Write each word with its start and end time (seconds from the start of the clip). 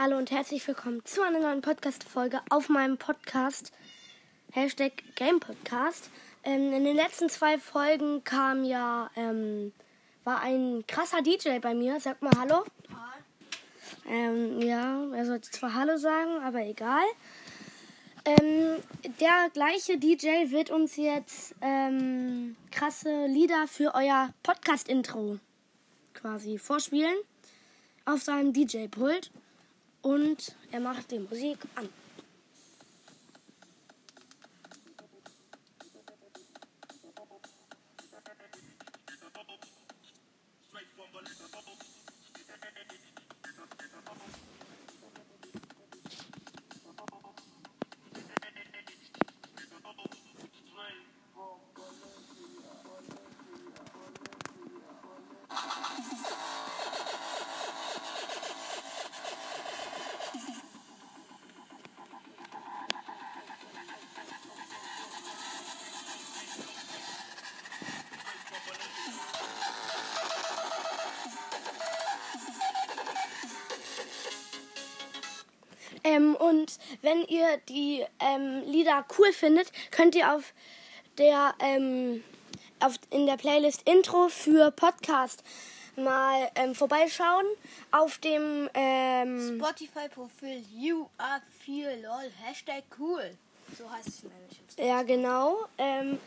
Hallo 0.00 0.16
und 0.16 0.30
herzlich 0.30 0.64
willkommen 0.68 1.04
zu 1.04 1.22
einer 1.22 1.40
neuen 1.40 1.60
Podcast-Folge 1.60 2.40
auf 2.50 2.68
meinem 2.68 2.98
Podcast, 2.98 3.72
Hashtag 4.52 4.92
Game 5.16 5.40
Podcast. 5.40 6.08
Ähm, 6.44 6.72
in 6.72 6.84
den 6.84 6.94
letzten 6.94 7.28
zwei 7.28 7.58
Folgen 7.58 8.22
kam 8.22 8.62
ja, 8.62 9.10
ähm, 9.16 9.72
war 10.22 10.40
ein 10.40 10.84
krasser 10.86 11.20
DJ 11.20 11.58
bei 11.58 11.74
mir. 11.74 11.98
Sag 11.98 12.22
mal 12.22 12.30
Hallo. 12.38 12.64
Ähm, 14.08 14.62
ja, 14.62 15.04
er 15.12 15.26
sollte 15.26 15.50
zwar 15.50 15.74
Hallo 15.74 15.96
sagen, 15.96 16.44
aber 16.44 16.60
egal. 16.64 17.04
Ähm, 18.24 18.76
der 19.20 19.50
gleiche 19.52 19.98
DJ 19.98 20.52
wird 20.52 20.70
uns 20.70 20.94
jetzt 20.94 21.56
ähm, 21.60 22.54
krasse 22.70 23.26
Lieder 23.26 23.66
für 23.66 23.92
euer 23.96 24.32
Podcast-Intro 24.44 25.40
quasi 26.14 26.56
vorspielen 26.56 27.16
auf 28.04 28.22
seinem 28.22 28.52
DJ-Pult 28.52 29.32
und 30.02 30.54
er 30.70 30.80
macht 30.80 31.10
die 31.10 31.18
Musik 31.18 31.58
an. 31.74 31.88
Ähm, 76.18 76.34
und 76.34 76.78
wenn 77.02 77.24
ihr 77.24 77.58
die 77.68 78.04
ähm, 78.20 78.62
Lieder 78.66 79.04
cool 79.18 79.32
findet, 79.32 79.70
könnt 79.90 80.14
ihr 80.14 80.34
auf 80.34 80.52
der 81.18 81.54
ähm, 81.60 82.22
auf, 82.80 82.94
in 83.10 83.26
der 83.26 83.36
Playlist 83.36 83.88
Intro 83.88 84.28
für 84.28 84.70
Podcast 84.70 85.42
mal 85.96 86.48
ähm, 86.54 86.74
vorbeischauen. 86.74 87.46
Auf 87.90 88.18
dem 88.18 88.68
ähm, 88.74 89.58
Spotify-Profil 89.58 90.62
You 90.74 91.06
Are 91.18 91.42
Feel 91.64 92.02
LOL 92.02 92.30
Hashtag 92.44 92.84
cool. 92.98 93.36
So 93.76 93.90
heißt 93.90 94.08
es 94.08 94.22
nämlich. 94.22 94.60
ja 94.78 95.02
genau. 95.02 95.58
Ähm, 95.76 96.18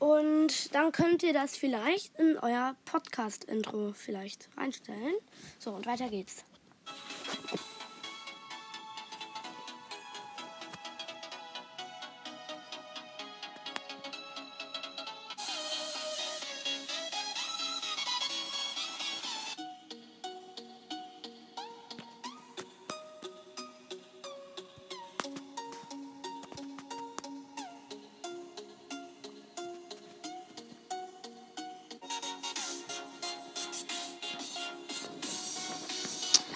und 0.00 0.74
dann 0.74 0.90
könnt 0.90 1.22
ihr 1.22 1.32
das 1.32 1.56
vielleicht 1.56 2.18
in 2.18 2.36
euer 2.38 2.74
Podcast-Intro 2.86 3.92
vielleicht 3.92 4.48
reinstellen. 4.56 5.14
So 5.60 5.72
und 5.72 5.86
weiter 5.86 6.08
geht's. 6.08 6.44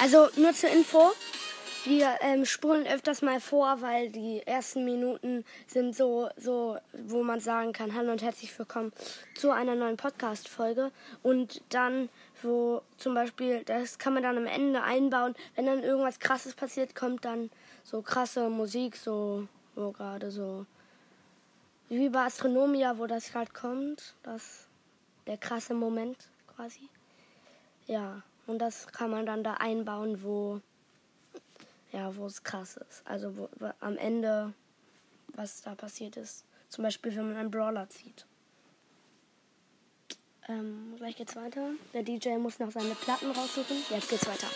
Also 0.02 0.28
nur 0.34 0.52
zur 0.52 0.68
Info, 0.70 1.12
wir 1.84 2.16
ähm, 2.22 2.44
spulen 2.44 2.88
öfters 2.88 3.22
mal 3.22 3.38
vor, 3.38 3.82
weil 3.82 4.10
die 4.10 4.42
ersten 4.44 4.84
Minuten 4.84 5.44
sind 5.68 5.94
so, 5.94 6.28
so, 6.36 6.76
wo 6.92 7.22
man 7.22 7.38
sagen 7.38 7.72
kann, 7.72 7.94
hallo 7.94 8.10
und 8.10 8.20
herzlich 8.20 8.58
willkommen 8.58 8.92
zu 9.36 9.52
einer 9.52 9.76
neuen 9.76 9.96
Podcast-Folge. 9.96 10.91
Und 11.22 11.62
dann, 11.68 12.08
wo 12.42 12.82
zum 12.96 13.14
Beispiel, 13.14 13.62
das 13.62 13.96
kann 14.00 14.14
man 14.14 14.24
dann 14.24 14.38
am 14.38 14.46
Ende 14.46 14.82
einbauen, 14.82 15.36
wenn 15.54 15.66
dann 15.66 15.84
irgendwas 15.84 16.18
krasses 16.18 16.54
passiert, 16.54 16.96
kommt 16.96 17.24
dann 17.24 17.48
so 17.84 18.02
krasse 18.02 18.48
Musik, 18.48 18.96
so, 18.96 19.46
wo 19.76 19.92
gerade 19.92 20.32
so, 20.32 20.66
wie 21.88 22.08
bei 22.08 22.24
Astronomia, 22.24 22.98
wo 22.98 23.06
das 23.06 23.30
gerade 23.30 23.52
kommt, 23.52 24.16
das, 24.24 24.66
der 25.28 25.36
krasse 25.36 25.74
Moment 25.74 26.16
quasi. 26.48 26.88
Ja. 27.86 28.24
Und 28.52 28.58
das 28.58 28.86
kann 28.88 29.10
man 29.10 29.24
dann 29.24 29.42
da 29.42 29.54
einbauen, 29.54 30.22
wo 30.22 30.60
ja, 31.90 32.14
wo 32.16 32.26
es 32.26 32.42
krass 32.42 32.76
ist. 32.76 33.00
Also 33.06 33.34
wo, 33.34 33.48
wo, 33.58 33.70
am 33.80 33.96
Ende, 33.96 34.52
was 35.28 35.62
da 35.62 35.74
passiert 35.74 36.18
ist. 36.18 36.44
Zum 36.68 36.84
Beispiel, 36.84 37.16
wenn 37.16 37.28
man 37.28 37.36
einen 37.38 37.50
Brawler 37.50 37.88
zieht. 37.88 38.26
Ähm, 40.48 40.92
gleich 40.98 41.16
geht's 41.16 41.34
weiter. 41.34 41.70
Der 41.94 42.02
DJ 42.02 42.36
muss 42.36 42.58
noch 42.58 42.70
seine 42.70 42.94
Platten 42.94 43.30
raussuchen. 43.30 43.76
Jetzt 43.88 44.10
geht's 44.10 44.26
weiter. 44.26 44.48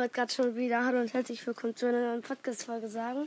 Wollte 0.00 0.14
gerade 0.14 0.32
schon 0.32 0.56
wieder 0.56 0.86
Hallo 0.86 0.98
und 0.98 1.12
herzlich 1.12 1.46
willkommen 1.46 1.76
zu 1.76 1.86
einer 1.86 2.00
neuen 2.00 2.22
Podcast-Folge 2.22 2.88
sagen. 2.88 3.26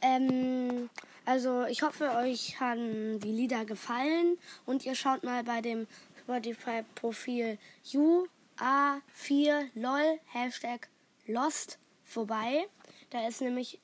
Ähm, 0.00 0.88
also, 1.24 1.64
ich 1.64 1.82
hoffe, 1.82 2.08
euch 2.12 2.60
haben 2.60 3.18
die 3.18 3.32
Lieder 3.32 3.64
gefallen 3.64 4.38
und 4.64 4.86
ihr 4.86 4.94
schaut 4.94 5.24
mal 5.24 5.42
bei 5.42 5.60
dem 5.60 5.88
Spotify-Profil 6.20 7.58
UA4LOL 7.84 10.20
Hashtag 10.26 10.88
Lost 11.26 11.80
vorbei. 12.04 12.68
Da 13.10 13.26
ist 13.26 13.40
nämlich 13.40 13.80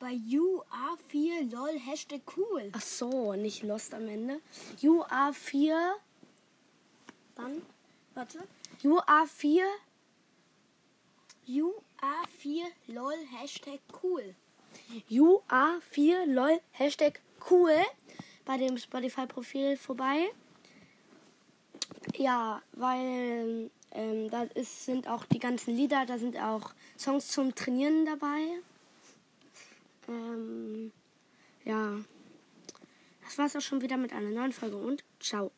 Bei 0.00 0.10
UA4 0.10 1.54
lol 1.54 1.78
Hashtag 1.78 2.22
cool. 2.36 2.70
Ach 2.72 2.80
so, 2.80 3.34
nicht 3.34 3.62
Lost 3.62 3.94
am 3.94 4.08
Ende. 4.08 4.40
UA4. 4.82 5.92
Dann? 7.36 7.62
Warte. 8.14 8.42
UA4. 8.82 9.62
UA4 11.48 12.64
lol 12.88 13.14
Hashtag 13.38 13.80
cool. 14.02 14.34
UA4 15.10 16.26
lol 16.26 16.60
Hashtag 16.72 17.20
cool 17.50 17.74
bei 18.44 18.56
dem 18.56 18.78
Spotify-Profil 18.78 19.76
vorbei. 19.76 20.28
Ja, 22.16 22.62
weil 22.72 23.70
ähm, 23.92 24.30
da 24.30 24.44
ist, 24.54 24.84
sind 24.84 25.08
auch 25.08 25.24
die 25.24 25.38
ganzen 25.38 25.74
Lieder, 25.74 26.06
da 26.06 26.18
sind 26.18 26.36
auch 26.36 26.74
Songs 26.98 27.28
zum 27.28 27.54
Trainieren 27.54 28.06
dabei. 28.06 28.60
Ähm, 30.08 30.92
ja, 31.64 31.98
das 33.24 33.38
war's 33.38 33.56
auch 33.56 33.60
schon 33.60 33.82
wieder 33.82 33.96
mit 33.96 34.12
einer 34.12 34.30
neuen 34.30 34.52
Folge 34.52 34.76
und 34.76 35.04
ciao. 35.20 35.50